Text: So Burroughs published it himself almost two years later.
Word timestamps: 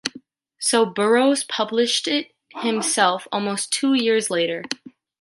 So 0.57 0.83
Burroughs 0.83 1.43
published 1.43 2.07
it 2.07 2.31
himself 2.53 3.27
almost 3.31 3.71
two 3.71 3.93
years 3.93 4.31
later. 4.31 4.63